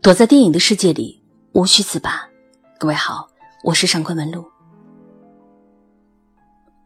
[0.00, 1.20] 躲在电影的世界里，
[1.52, 2.28] 无需自拔。
[2.78, 3.28] 各位好，
[3.64, 4.44] 我是上官文露。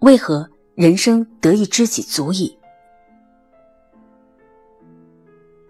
[0.00, 2.59] 为何人生得一知己足矣？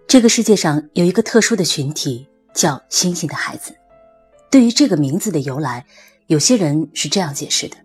[0.07, 3.75] 这个世界上有一个特殊的群体，叫“星星的孩子”。
[4.49, 5.85] 对于这个名字的由来，
[6.27, 7.75] 有些人是这样解释的：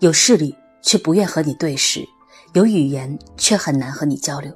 [0.00, 2.04] 有视力却不愿和你对视，
[2.54, 4.52] 有语言却很难和你交流，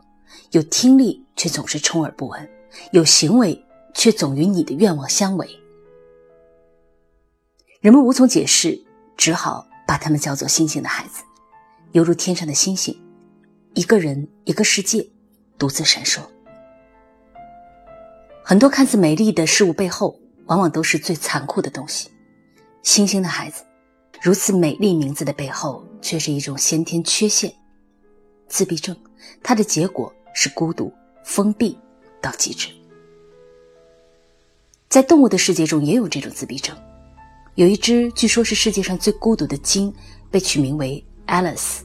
[0.50, 2.50] 有听力却总是充耳不闻，
[2.90, 3.63] 有行为。
[3.94, 5.48] 却总与你的愿望相违，
[7.80, 8.78] 人们无从解释，
[9.16, 11.22] 只好把他们叫做“星星的孩子”，
[11.92, 12.94] 犹如天上的星星，
[13.74, 15.08] 一个人一个世界，
[15.56, 16.20] 独自闪烁。
[18.42, 22.10] 很多看似美丽的事物背后，往往都是最残酷的东西。
[22.82, 23.64] 星星的孩子，
[24.20, 27.50] 如此美丽名字的背后，却是一种先天缺陷——
[28.48, 28.94] 自闭症。
[29.42, 30.92] 它的结果是孤独、
[31.24, 31.78] 封闭
[32.20, 32.69] 到极致。
[34.88, 36.77] 在动物的世界中也有这种自闭症，
[37.56, 39.92] 有一只据说是世界上最孤独的鲸，
[40.30, 41.80] 被取名为 Alice。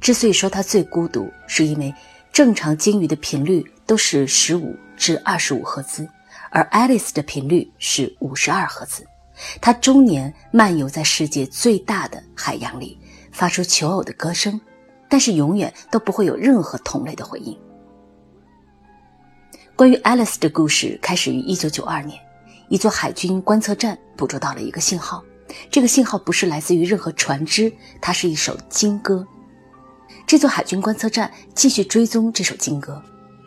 [0.00, 1.94] 之所以说它最孤独，是因为
[2.32, 6.06] 正常鲸鱼的频率都是十五至二十五赫兹，
[6.50, 9.04] 而 Alice 的频率是五十二赫兹。
[9.60, 12.98] 它终年漫游在世界最大的海洋里，
[13.32, 14.60] 发出求偶的歌声，
[15.08, 17.58] 但是永远都不会有任何同类的回应。
[19.74, 22.23] 关于 Alice 的故事开始于一九九二年。
[22.74, 25.22] 一座海军观测站捕捉到了一个信号，
[25.70, 29.24] 这个信号不是来自于任何船只，它是一首鲸歌。
[30.26, 33.00] 这座海军观测站继续追踪这首鲸歌，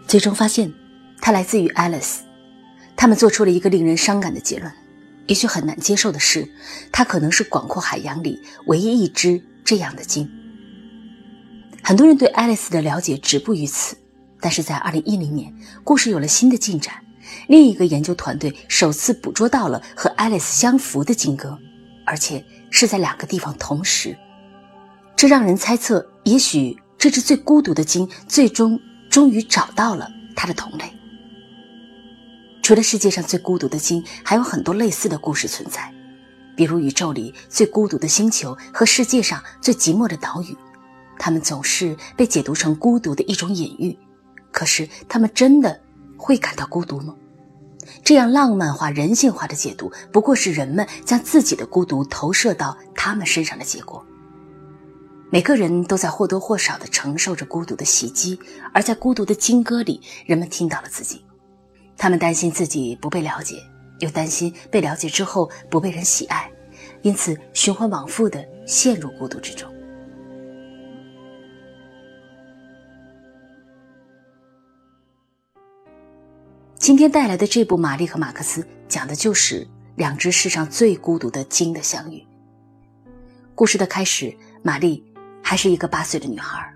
[0.07, 0.73] 最终发现
[1.19, 2.19] 它来自于 Alice。
[2.95, 4.71] 他们做出了一个令人伤感的结论：
[5.25, 6.49] 也许很难接受的是，
[6.93, 10.31] 它可能是广阔海洋里唯一一只这样的鲸。
[11.83, 13.97] 很多人对 Alice 的了解止步于此，
[14.39, 15.53] 但是在2010年，
[15.83, 17.03] 故事有了新的进展。
[17.47, 21.57] 另一个研究团队首次捕捉到了和爱丽丝相符的金歌，
[22.05, 24.17] 而且是在两个地方同时，
[25.15, 28.79] 这让人猜测，也许这只最孤独的鲸最终
[29.09, 30.85] 终于找到了它的同类。
[32.61, 35.93] 除了世界上最孤独的鲸，还有很多类似的故事存在，
[36.55, 40.55] 比如宇宙里最孤独的星球和世界上最寂寞的岛屿，
[41.17, 43.97] 它们总是被解读成孤独的一种隐喻。
[44.51, 45.81] 可是，它们真的？
[46.19, 47.13] 会感到孤独吗？
[48.03, 54.05] 这样浪漫化、人性化的解读，不过是人们将自己的孤独投射到他们身上的结果。
[55.29, 58.39] 每个人都在或多或少地承受着孤独的袭击，
[58.73, 61.25] 而在孤独的金歌里，人们听到了自己。
[61.97, 63.55] 他们担心自己不被了解，
[63.99, 66.49] 又担心被了解之后不被人喜爱，
[67.01, 69.69] 因此循环往复地陷入孤独之中。
[76.87, 79.67] 今天带来的这部《玛丽和马克思》讲的就是
[79.97, 82.25] 两只世上最孤独的鲸的相遇。
[83.53, 84.33] 故事的开始，
[84.63, 85.03] 玛丽
[85.43, 86.73] 还是一个八岁的女孩，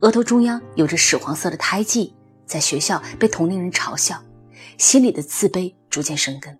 [0.00, 2.12] 额头中央有着屎黄色的胎记，
[2.44, 4.20] 在学校被同龄人嘲笑，
[4.78, 6.58] 心里的自卑逐渐生根。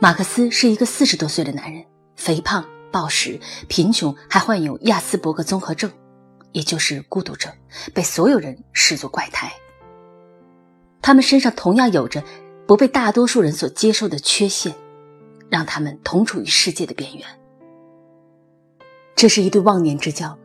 [0.00, 1.84] 马克思是一个四十多岁的男人，
[2.16, 3.38] 肥胖、暴食、
[3.68, 5.88] 贫穷，还患有亚斯伯格综合症，
[6.50, 7.52] 也就是孤独症，
[7.94, 9.52] 被所有人视作怪胎。
[11.02, 12.22] 他们身上同样有着
[12.66, 14.72] 不被大多数人所接受的缺陷，
[15.50, 17.26] 让他们同处于世界的边缘。
[19.16, 20.38] 这是一对忘年之交，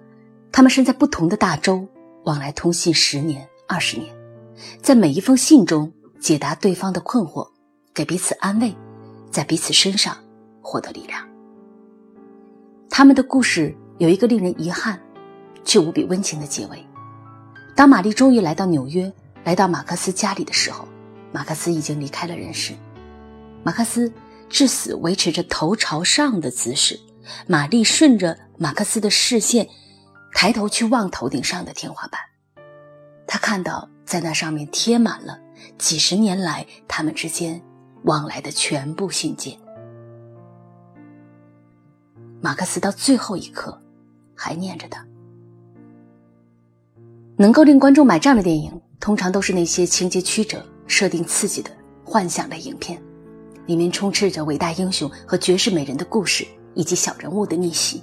[0.52, 1.88] 他们身在不同的大洲，
[2.26, 4.14] 往来通信十年、二十年，
[4.82, 7.48] 在每一封信中解答对方的困惑，
[7.94, 8.76] 给彼此安慰，
[9.30, 10.18] 在彼此身上
[10.62, 11.24] 获得力量。
[12.90, 15.00] 他们的故事有一个令人遗憾，
[15.64, 16.84] 却无比温情的结尾。
[17.76, 19.14] 当玛丽终于来到纽约。
[19.48, 20.86] 来到马克思家里的时候，
[21.32, 22.74] 马克思已经离开了人世。
[23.64, 24.12] 马克思
[24.50, 27.00] 至死维持着头朝上的姿势。
[27.48, 29.66] 玛丽顺着马克思的视线，
[30.34, 32.20] 抬头去望头顶上的天花板。
[33.26, 35.40] 他看到，在那上面贴满了
[35.78, 37.62] 几十年来他们之间
[38.04, 39.58] 往来的全部信件。
[42.42, 43.82] 马克思到最后一刻
[44.36, 45.08] 还念着他。
[47.38, 48.82] 能够令观众买账的电影。
[49.00, 51.70] 通常都是那些情节曲折、设定刺激的
[52.04, 53.02] 幻想类影片，
[53.66, 58.02] 里面充斥着伟大英雄和绝世美人的故事，以及小人物的逆袭。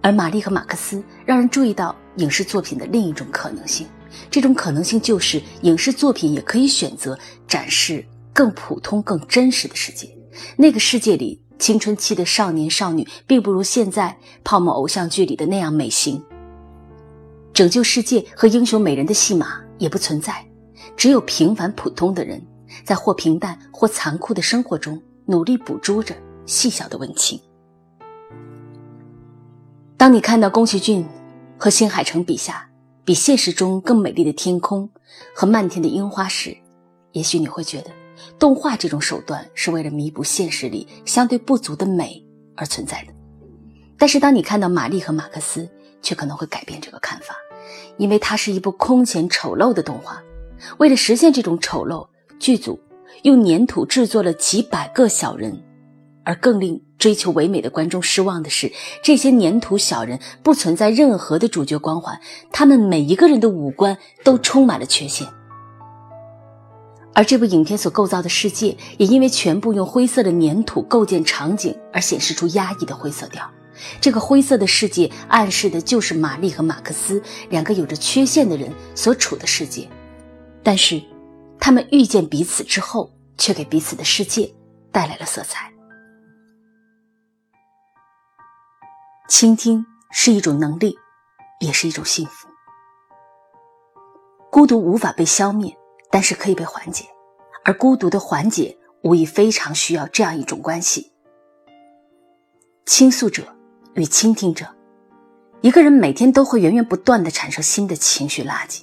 [0.00, 3.86] 而《玛丽和马克思》让人注意到影视作品的另一种可能性，
[4.30, 7.16] 这种可能性就是影视作品也可以选择
[7.46, 10.08] 展示更普通、更真实的世界。
[10.56, 16.20] 那个世界里，青春期的少年少女并不如现在泡沫偶像剧里的那样美型。
[17.52, 20.44] 拯救世界和英雄美人的戏码也不存在，
[20.96, 22.40] 只有平凡普通的人
[22.84, 26.14] 在或平淡或残酷的生活中努力捕捉着
[26.46, 27.40] 细小的温情。
[29.96, 31.06] 当你看到宫崎骏
[31.58, 32.68] 和新海诚笔下
[33.04, 34.88] 比现实中更美丽的天空
[35.34, 36.56] 和漫天的樱花时，
[37.12, 37.90] 也许你会觉得，
[38.38, 42.24] 动画这种手段是为了弥补现实里相对不足的美
[42.56, 43.12] 而存在的。
[43.98, 45.68] 但是，当你看到玛丽和马克思，
[46.02, 47.34] 却可能会改变这个看法，
[47.96, 50.20] 因为它是一部空前丑陋的动画。
[50.78, 52.06] 为了实现这种丑陋，
[52.38, 52.78] 剧组
[53.22, 55.62] 用粘土制作了几百个小人，
[56.24, 58.70] 而更令追求唯美的观众失望的是，
[59.02, 62.20] 这些粘土小人不存在任何的主角光环，
[62.52, 65.26] 他们每一个人的五官都充满了缺陷。
[67.14, 73.50] 而这部影片所构造的世界，也因为全部用灰色的粘土构建场景，而显示出压抑的灰色调。
[74.00, 79.88] 这个灰色的世界，暗示的就是玛丽和马克思两个有着缺陷的人所处的世界。
[80.62, 81.02] 但是，
[81.58, 84.52] 他们遇见彼此之后，却给彼此的世界
[84.90, 85.72] 带来了色彩。
[89.28, 90.96] 倾听是一种能力，
[91.60, 92.48] 也是一种幸福。
[94.50, 95.74] 孤独无法被消灭，
[96.10, 97.06] 但是可以被缓解，
[97.64, 101.10] 而孤独的缓解无疑非常需要这样一种关系：
[102.84, 103.56] 倾诉者
[103.94, 104.66] 与倾听者。
[105.60, 108.82] 一个人每天都会源源不断的产生新的情绪垃圾。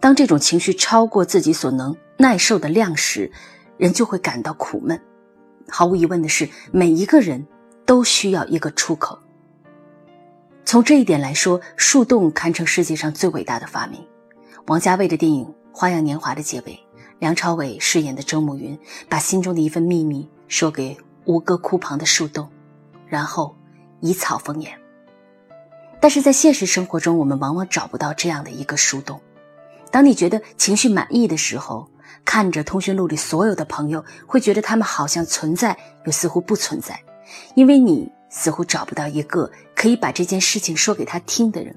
[0.00, 3.30] 当这种情绪超过自己所能耐受的量时，
[3.78, 5.00] 人就会感到苦闷。
[5.68, 7.46] 毫无疑问的是，每一个人
[7.86, 9.18] 都需要一个出口。
[10.64, 14.04] 从这一点来说，树洞堪称世界上最伟大的发明。
[14.66, 16.78] 王家卫的电影《花样年华》的结尾，
[17.20, 18.76] 梁朝伟饰演的周慕云
[19.08, 20.96] 把心中的一份秘密说给
[21.26, 22.48] 吴哥窟旁的树洞，
[23.06, 23.56] 然后
[24.02, 24.78] 以草封眼。
[25.98, 29.18] 但是在现实生活中，我们往往找不到这样的一个树洞。
[29.90, 31.88] 当你觉得情绪满意的时候，
[32.24, 37.00] 看着通讯录里所有的朋友，会觉得他们好像存在，又似乎不存在，
[37.54, 41.74] 因为你似乎找不到一个可以把这件事情说给他听的人。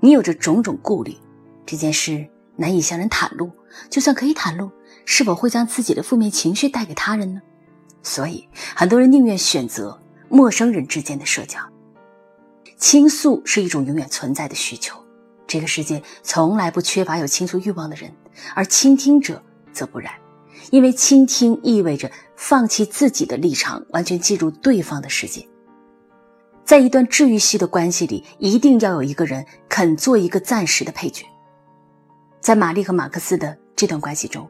[0.00, 1.16] 你有着种种顾虑，
[1.64, 2.26] 这件事
[2.56, 3.50] 难以向人袒露，
[3.88, 4.70] 就算可以袒露，
[5.04, 7.40] 是否会将自己的负面情绪带给他人呢？
[8.02, 9.96] 所以，很多人宁愿选择
[10.30, 11.58] 陌生人之间的社交。
[12.78, 14.98] 倾诉是一种永远存在的需求。
[15.46, 18.10] 这个世界从来不缺乏有倾诉欲望的人，
[18.54, 19.42] 而倾听者
[19.72, 20.10] 则不然，
[20.70, 25.46] 因为倾听意味着放弃自己的立场，完全进入对方的世界。
[26.64, 31.26] 在一段治愈系的关系里，一定要有一个人肯做一个暂时的配角。
[32.40, 34.48] 在玛丽和马克思的这段关系中，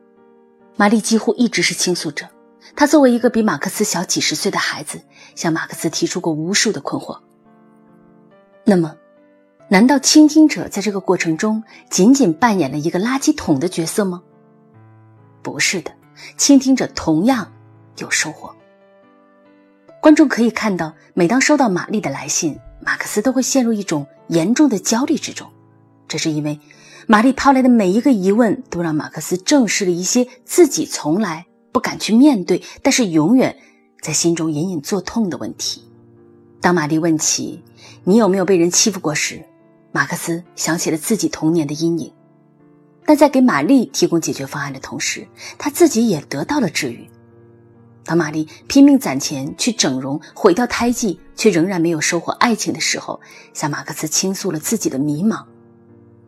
[0.76, 2.26] 玛丽几乎一直是倾诉者。
[2.76, 5.00] 他作为一个比马克思小几十岁的孩子，
[5.34, 7.18] 向马克思提出过无数的困惑。
[8.64, 8.96] 那么。
[9.72, 14.20] 难道倾听者在这个过程中仅仅扮演了一个垃圾桶的角色吗？
[15.42, 15.92] 不是的，
[16.36, 17.52] 倾听者同样
[17.98, 18.52] 有收获。
[20.00, 25.48] 观众可以看到，每当收到玛丽的来信，马克思都会陷入一种严重的焦虑之中。
[26.08, 26.58] 这是因为
[27.06, 33.56] 玛丽抛来的每一个疑问，都让马克思正视了一些自己从来不敢去面对，但是永远
[34.00, 35.84] 在心中隐隐作痛的问题。
[36.60, 37.62] 当玛丽问起
[38.04, 39.44] 你有没有被人欺负过时，
[39.92, 42.12] 马克思想起了自己童年的阴影，
[43.06, 45.26] 但在给玛丽提供解决方案的同时，
[45.58, 47.08] 他自己也得到了治愈。
[48.04, 53.20] 当玛丽拼命攒钱去整容、毁掉胎记，却仍然没有收获爱情的时候，
[53.54, 55.44] 向马克思倾诉了自己的迷茫。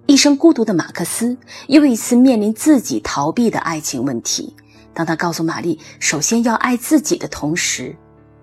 [0.07, 1.37] 一生孤独的马克思
[1.69, 4.55] 又一次面临自己逃避的爱情问题。
[4.95, 7.97] 当他告诉玛丽首先要爱自己的同时，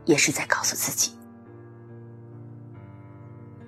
[0.06, 1.12] 也是在告诉自己。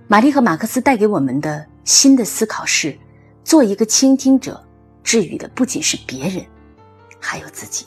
[0.08, 2.98] 玛丽和马克思带给我们的新的思考是：
[3.44, 4.62] 做一个倾听者，
[5.04, 6.46] 治愈的不仅是别人，
[7.20, 7.86] 还有自己。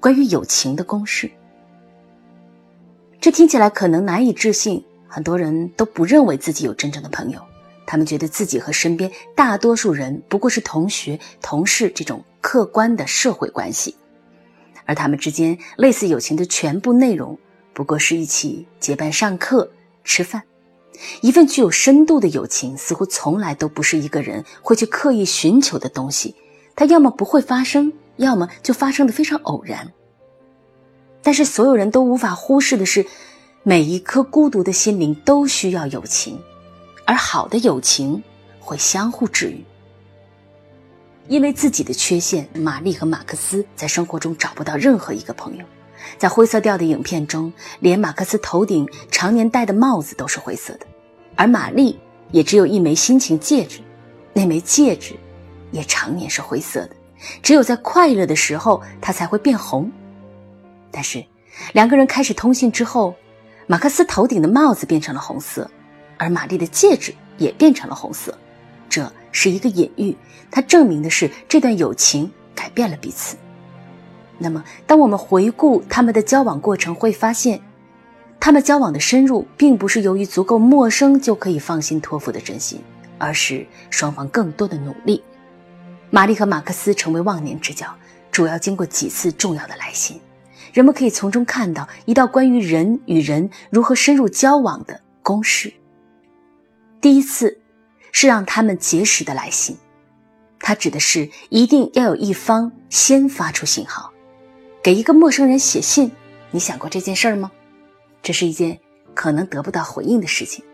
[0.00, 1.30] 关于友情的公式，
[3.20, 4.82] 这听起来可能难以置信。
[5.10, 7.40] 很多人都不认为自己有真正的朋友，
[7.90, 13.96] 他们觉得自己和身边大多数人不过是同学、同事这种客观的社会关系。
[14.84, 17.38] 而他们之间类似友情的全部内容，
[17.72, 19.70] 不过是一起结伴上课、
[20.04, 20.42] 吃饭。
[21.22, 26.34] 一份具有深度的友情，似乎从来都不是一个人会去刻意寻求的东西。
[26.76, 29.90] 它要么不会发生，要么就发生的非常偶然。
[31.22, 33.06] 但是所有人都无法忽视的是，
[33.62, 36.38] 每一颗孤独的心灵都需要友情，
[37.08, 38.22] 而好的友情
[38.60, 39.64] 会相互治愈。
[41.26, 45.64] 因为自己的缺陷，玛丽和马克思在生活中找不到任何一个朋友。
[46.18, 47.50] 在灰色调的影片中，
[47.80, 50.86] 连马克思头顶常年戴的帽子都是灰色的，
[51.34, 51.98] 而玛丽
[52.30, 53.80] 也只有一枚心情戒指，
[54.34, 55.16] 那枚戒指
[55.70, 56.90] 也常年是灰色的，
[57.42, 59.90] 只有在快乐的时候它才会变红。
[60.90, 61.24] 但是
[61.72, 63.14] 两个人开始通信之后，
[63.66, 65.70] 马克思头顶的帽子变成了红色，
[66.18, 68.36] 而玛丽的戒指也变成了红色。
[68.88, 70.16] 这是一个隐喻，
[70.50, 73.36] 它证明的是这段友情改变了彼此。
[74.38, 77.60] 那么，当我们回顾他们的交往过程，会发现，
[78.38, 82.80] 他们交往的深入，并不是由于足够陌生就可以放心托付的真心，
[83.18, 85.22] 而是双方更多的努力。
[86.10, 87.86] 玛丽和马克思成为忘年之交，
[88.30, 90.20] 主要经过几次重要的来信，
[90.72, 95.72] 人们可以从中看到一道关于人与人如何深入交往的公式。
[97.00, 97.58] 第一次。
[98.10, 99.76] 是让他们结识的来信，
[100.58, 104.10] 它指的是一定要有一方先发出信号，
[104.82, 106.10] 给一个陌生人写信。
[106.50, 107.52] 你想过这件事儿吗？
[108.22, 108.76] 这是一件
[109.14, 110.64] 可能得不到回应的事情，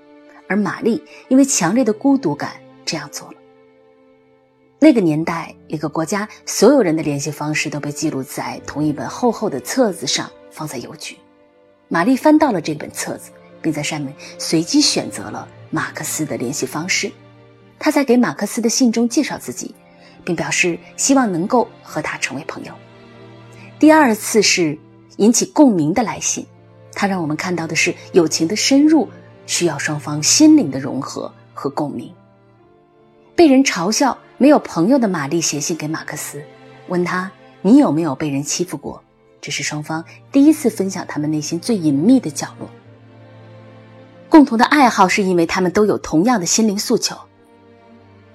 [0.48, 2.52] 而玛丽因为强烈的孤独感
[2.86, 3.34] 这样做了。
[4.78, 11.18] 那个年代，一个国家所有人的联系方式都被记录在同一本厚厚的册子上，放在邮局。
[11.88, 17.10] 玛丽翻到了这本册子，并在上面随机选择了马克思的联系方式。
[17.80, 19.74] 他在给马克思的信中介绍自己，
[20.24, 22.72] 并表示希望能够和他成为朋友。
[23.80, 24.78] 第二次是
[25.16, 26.46] 引起共鸣的来信，
[26.92, 29.08] 它让我们看到的是友情的深入
[29.46, 32.14] 需要双方心灵的融合和共鸣。
[33.34, 36.40] 被人嘲笑没有朋友的玛丽写信给马克思，
[36.86, 37.28] 问他
[37.62, 39.02] 你有没有被人欺负过？
[39.40, 42.70] 这是双方第一次分享他们内心最隐秘的角落。
[44.34, 47.16] 共同的爱好是因为他们都有同样的心灵诉求。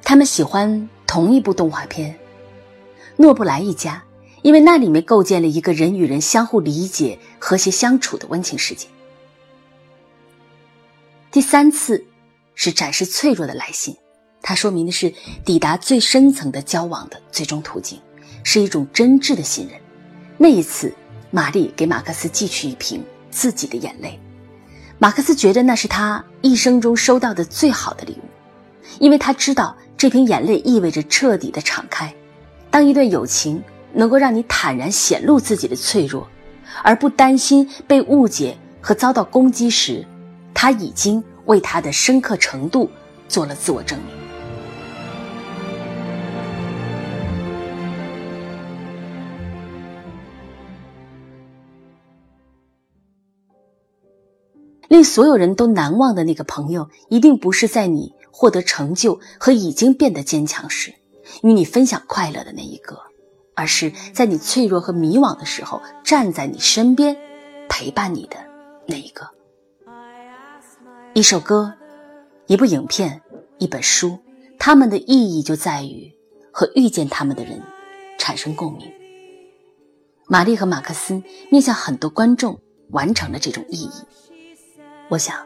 [0.01, 2.11] 他们喜欢同一部动画片
[3.17, 4.01] 《诺布莱一家》，
[4.41, 8.87] 因为那里面构建了一个人与人相互理解、和谐相处的温情世界。
[11.31, 12.01] 第三次
[12.55, 13.93] 是展示脆弱的来信，
[14.41, 15.13] 它说明的是
[15.43, 17.99] 抵达最深层的交往的最终途径，
[18.45, 19.77] 是一种真挚的信任。
[20.37, 20.95] 那一次，
[21.29, 24.17] 玛丽给马克思寄去一瓶自己的眼泪，
[24.99, 28.29] 马克思觉得那是他一生中收到的最好的礼物，
[28.99, 29.75] 因为他知道。
[29.99, 32.15] 这瓶眼泪意味着彻底的敞开。
[32.71, 36.25] 当一段友情能够让你坦然显露自己的脆弱，
[36.81, 40.07] 而不担心被误解和遭到攻击时，
[40.53, 42.89] 他已经为他的深刻程度
[43.27, 44.18] 做了自我证明。
[54.89, 58.13] 令所有人都难忘的那个朋友，一定不是在你。
[58.31, 60.93] 获得成就和已经变得坚强时，
[61.43, 62.97] 与你分享快乐的那一个，
[63.53, 67.17] 而是在你脆弱和迷惘的时候站在你身边，
[67.67, 68.37] 陪伴你的
[68.87, 69.29] 那一个。
[71.13, 71.73] 一首歌，
[72.47, 73.21] 一部影片，
[73.57, 74.17] 一本书，
[74.57, 76.09] 它们的意义就在于
[76.49, 77.61] 和遇见他们的人
[78.17, 78.89] 产生共鸣。
[80.27, 82.57] 玛丽和马克思面向很多观众
[82.91, 83.91] 完成了这种意义。
[85.09, 85.45] 我想，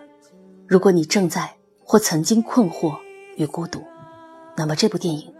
[0.67, 1.55] 如果你正在。
[1.85, 2.97] 或曾经困惑
[3.35, 3.83] 与孤独，
[4.55, 5.35] 那么这部电影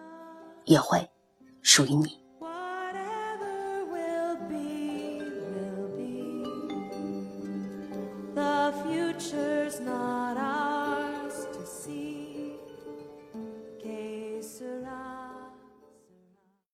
[0.66, 1.10] 也会
[1.62, 2.23] 属于你。